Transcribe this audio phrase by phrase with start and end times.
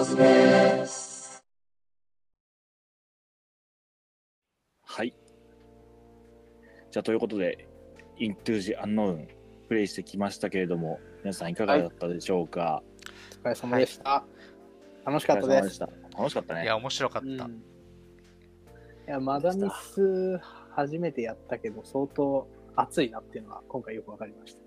[0.00, 1.44] トスペース
[4.86, 5.14] はい。
[6.90, 7.68] じゃあ、ということで、
[8.18, 9.26] Into the Unknown
[9.68, 12.82] プレイしてきましたけれども、皆さんいかがだったでしょうか、
[13.42, 14.24] お疲れ様でした。
[15.04, 15.80] 楽しかったです。
[15.80, 16.62] 楽しかったね。
[16.62, 17.44] いや、面白かった。
[17.44, 17.62] うん
[19.06, 20.38] いや、マダミス
[20.70, 24.60] 初めてやったけど、相当熱いなっていうのは今回よくわかりました。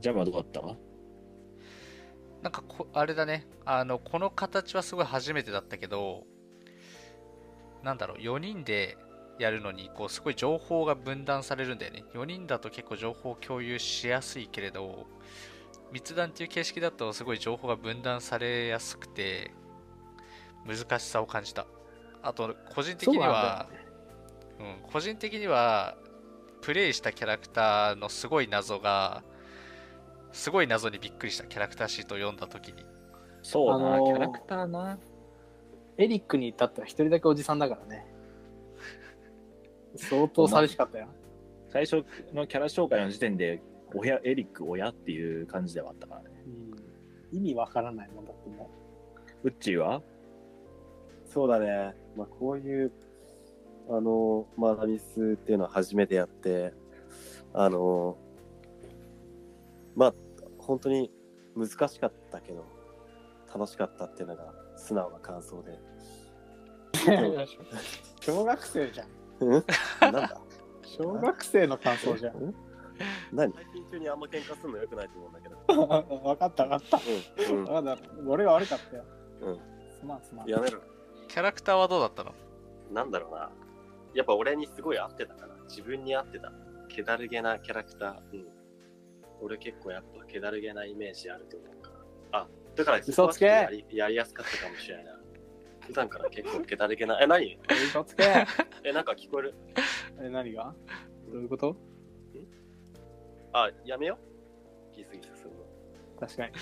[0.00, 0.85] ジャブはどうだった？
[2.42, 6.24] なんかこ、あれだね、あの、この形はすごい初めてだったけど、
[7.82, 8.96] なんだろう、4人で
[9.38, 12.04] やるのに、こう、すごい情報が分断されるんだよね。
[12.14, 15.06] 4人だと結構情報を共有しやすいけれど、
[15.92, 19.52] 密談っていう形式だとすごい情報が分断されやすくて、
[20.66, 21.66] 難しさを感じた。
[22.22, 23.68] あと、個人的には、
[24.58, 25.96] うん、個人的には、
[26.62, 29.22] プレイしたキャラクターのすごい謎が、
[30.32, 32.84] すごい謎にびっくりしたキャラクターシートを読んだときに。
[33.42, 34.98] そうな、あのーキャラクターな。
[35.98, 38.06] エリックに至っては一人だけおじさんだからね。
[39.96, 41.08] 相当寂しかったよ。
[41.68, 42.04] 最初
[42.34, 43.62] のキャラ紹介の時点で、
[43.94, 46.30] 親、エリック親っていう感じではあったからね。
[47.32, 48.70] うん、意味わからないもんだっても
[49.42, 50.02] ウッチーは？
[51.24, 51.94] そうだね。
[52.16, 52.92] まあ、こういう、
[53.88, 55.04] あの、マダミス
[55.34, 56.74] っていうのは初めてやって、
[57.54, 58.18] あの、
[59.96, 60.14] まあ、
[60.58, 61.10] 本当に
[61.56, 62.64] 難しかったけど、
[63.52, 65.72] 楽しかったっていうのが素直な感想で。
[65.72, 65.78] う。
[68.20, 69.08] 小学生じゃん。
[69.40, 69.64] うん？
[70.00, 70.40] なんだ？
[70.84, 72.54] 小学生の感想じゃん。
[73.32, 73.52] 何？
[73.52, 75.56] 最近中にあんま喧嘩するのよくないと思うんだけど。
[76.28, 77.00] わかったわかった。
[77.52, 78.02] うん、わかった。
[78.26, 79.04] 俺が悪かったよ。
[79.42, 79.60] うん、
[79.98, 80.46] すまんすまん。
[80.46, 80.50] うん。
[80.52, 80.80] やめろ。
[81.28, 82.32] キャラクターはどうだったの？
[82.92, 83.50] なんだろうな。
[84.14, 85.54] やっぱ俺にすごい合ってたから。
[85.68, 86.52] 自分に合ってた。
[86.88, 88.20] 気だるげなキャラクター。
[88.32, 88.55] うん。
[89.40, 91.90] 俺結構やっぱ気だるげなイメージあると思うか
[92.32, 92.40] ら。
[92.40, 95.12] あ、だから嘘つけやりやりやすかったかもしれないな。
[95.86, 97.20] 普段から結構気だるげな。
[97.22, 97.58] え、何？
[97.70, 98.24] 嘘つけ
[98.82, 99.54] え、なんか聞こえる？
[100.20, 100.74] え、何が？
[101.30, 101.76] どういうこと？
[103.52, 104.18] あ、やめよ
[104.92, 104.96] う。
[104.96, 105.56] ギスギスするの。
[106.18, 106.52] 確かに。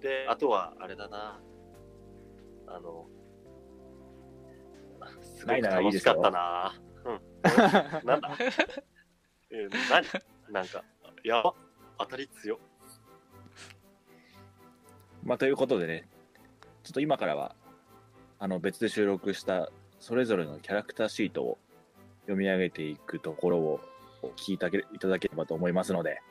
[0.00, 1.40] で、あとは、あれだな。
[2.66, 3.08] あの、
[5.22, 6.74] すごない楽しかったな。
[7.04, 7.20] うん。
[8.06, 8.36] なんだ？
[9.50, 10.04] えー、何？
[10.52, 10.84] なんか、
[11.24, 11.54] やば。
[11.98, 12.58] 当たり強。
[15.22, 16.08] まあ、ということでね、
[16.82, 17.54] ちょっと今からは、
[18.38, 21.58] あの、別で収録したそれぞれのキャラクターシートを
[22.22, 23.80] 読み上げていくところを
[24.22, 26.22] お聞きいただけいただければと思いますので、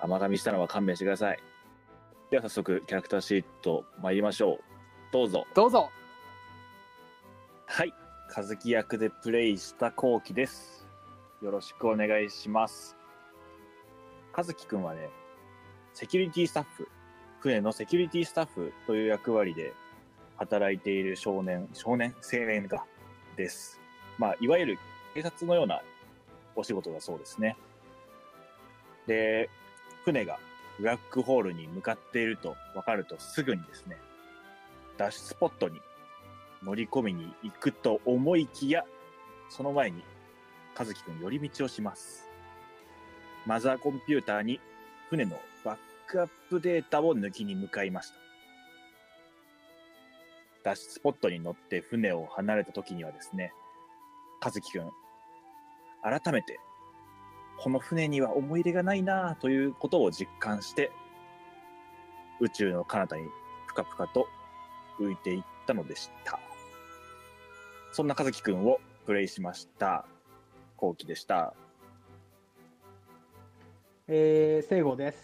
[0.00, 1.38] 甘噛みしたのは勘弁してください。
[2.30, 4.58] では早速、キャラクターシート参りましょう。
[5.12, 5.46] どうぞ。
[5.54, 5.88] どうぞ
[7.66, 7.94] はい。
[8.36, 10.88] 和樹役でプレイした後期です。
[11.42, 12.95] よろしくお願いします。
[14.36, 15.08] 和樹くんはね、
[15.94, 16.88] セキュリティスタッフ、
[17.40, 19.72] 船のセキュリティスタッフという役割で
[20.36, 22.14] 働いている少年、少年？
[22.20, 22.84] 青年が
[23.34, 23.80] です。
[24.18, 24.78] まあ、いわゆる
[25.14, 25.80] 警察のような
[26.54, 27.56] お仕事だそうですね。
[29.06, 29.48] で、
[30.04, 30.38] 船が
[30.78, 33.96] ブラックホールに向かっていると分かるとすぐにですね、
[34.98, 35.80] 脱出スポットに
[36.62, 38.84] 乗り込みに行くと思いきや、
[39.48, 40.02] その前に、
[40.78, 42.28] 和樹くん寄り道をします。
[43.46, 44.60] マザーコンピューターに
[45.08, 45.76] 船のバッ
[46.08, 48.16] クアップデータを抜きに向かいました。
[50.64, 53.52] 脱出スポットに乗って船を離れた時にはですね、
[54.44, 54.90] 和樹くん、
[56.02, 56.58] 改めて、
[57.58, 60.90] この船には思い入れがないなぁということを実感して、
[62.40, 63.28] 宇宙の彼方に
[63.68, 64.26] ぷかぷかと
[64.98, 66.40] 浮いていったのでした。
[67.92, 70.04] そんな和樹くんをプレイしました。
[70.76, 71.54] 後期でした。
[74.08, 75.18] えー、聖護です。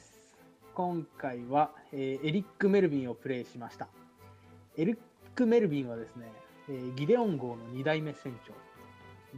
[0.75, 3.87] 今回は、えーエリック・メルビンをプレイしました。
[4.77, 4.99] エリッ
[5.37, 6.27] ク・メルビンはですね、
[6.69, 8.53] えーギデオン号の2代目船長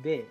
[0.03, 0.25] で、え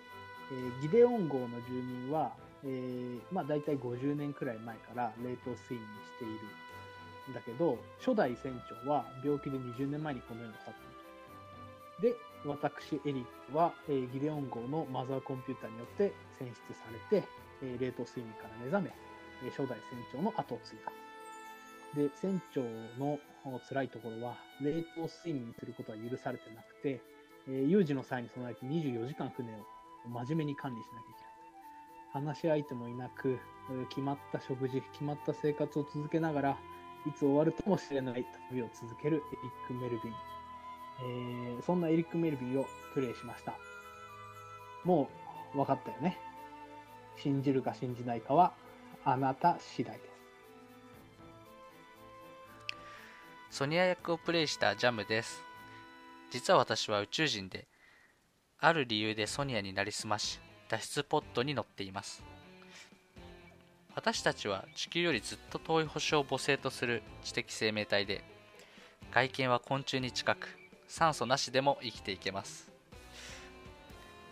[0.52, 2.32] ーギデオン号の住民は、
[2.64, 8.52] えーまあ、大体50年くらい前から冷凍睡眠しているんだけど、初代船
[8.84, 10.74] 長は病気で20年前にこの世に去っ
[12.02, 16.82] ていたで、私、エリックは、えーギデオン号のマザーコンピューターによって選出さ
[17.12, 17.28] れて、
[17.62, 18.90] え冷凍睡眠から目覚め、
[19.44, 20.92] え初代船長の後を継いだ。
[21.94, 22.62] で、船長
[22.98, 23.18] の
[23.68, 27.00] 辛いところは、冷凍睡眠することは許されてなくて、
[27.48, 32.24] え有事の際に備えて24時間船を真面目に管理しなきゃいけない。
[32.24, 33.38] 話し相手もいなく、
[33.88, 36.58] 決まった食事、決まった生活を続けながら、
[37.06, 40.14] いつ終わるともしれない旅を続けるエリック・メルビン。
[41.00, 43.54] えーそんなエリック・メルビンをプレイしました。
[44.84, 45.08] も
[45.54, 46.18] う分かったよね。
[47.24, 48.52] 信じるか信じないかは
[49.02, 50.00] あなた次第で
[53.50, 53.56] す。
[53.56, 55.42] ソニア役をプレイしたジャムです。
[56.30, 57.66] 実は私は宇宙人で
[58.58, 60.38] ある理由でソニアになりすまし
[60.68, 62.22] 脱出ポットに乗っています。
[63.94, 68.22] 私たちは地球よりずっと遠い星を母星とする知的生命体で
[69.12, 70.48] 外見は昆虫に近く
[70.88, 72.70] 酸素なしでも生きていけます。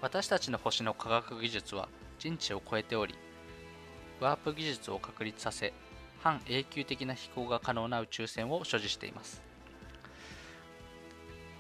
[0.02, 1.88] 私たちの星の科学技術は
[2.22, 3.16] 人知を超えており
[4.20, 5.72] ワープ技術を確立させ
[6.20, 9.42] 半永久的な飛行が可能な宇宙船を所持しています。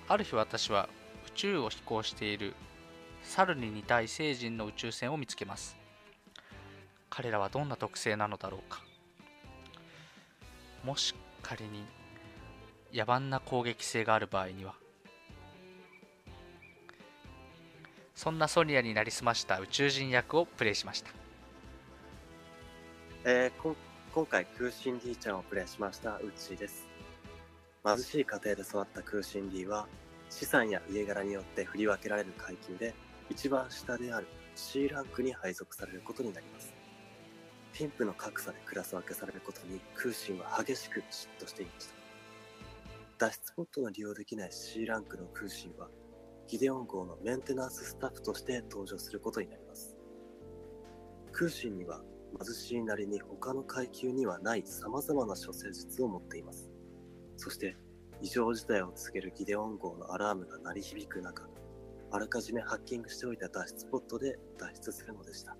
[0.06, 0.88] ある日私は
[1.26, 2.54] 宇宙を飛行している
[3.24, 5.76] 猿に似た異星人の宇宙船を見つけます。
[7.10, 8.82] 彼らはどんな特性なのだろうか。
[10.84, 11.12] もし
[11.42, 11.84] 仮に
[12.94, 14.74] 野蛮な攻撃性がある場合には
[18.14, 21.10] そんなソニアになりすました宇宙人役をプレイしました。
[23.24, 23.76] えー、こ
[24.14, 26.86] 今回空心 D ちゃんをプレイしましたウッチーです。
[27.84, 29.86] 貧しい家庭で育った空心 D は
[30.28, 32.94] 資産や家柄によって振り分けられる階級で
[33.30, 36.74] 一番下である C ランクに配属されることになります。
[37.72, 41.94] 貧富の格差でクラス分けされることに空心は激しく嫉妬していました。
[43.18, 45.88] 脱出ポットの利用できない C ランクの空心は
[46.52, 49.96] ギデオン号のメンテナンススタッフとして登場することになります。
[51.32, 52.02] 空心には
[52.38, 56.70] 貧しいなりに他の階級にはない様々な処世術を持っています。
[57.38, 57.74] そして
[58.20, 61.48] 異常事態を告げるギデオン号のアラームが鳴り響く中
[62.10, 65.56] あらかじめハッキングしておいた脱出ポットで脱出するのでした。